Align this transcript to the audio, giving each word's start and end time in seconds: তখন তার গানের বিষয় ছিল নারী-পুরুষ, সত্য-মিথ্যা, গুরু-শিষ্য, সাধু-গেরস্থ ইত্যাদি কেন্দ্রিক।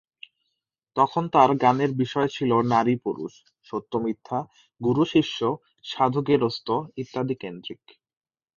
তখন 0.95 1.23
তার 1.29 1.49
গানের 1.55 1.91
বিষয় 1.93 2.27
ছিল 2.27 2.51
নারী-পুরুষ, 2.71 3.33
সত্য-মিথ্যা, 3.67 4.39
গুরু-শিষ্য, 4.81 5.39
সাধু-গেরস্থ 5.85 6.67
ইত্যাদি 6.97 7.35
কেন্দ্রিক। 7.35 7.81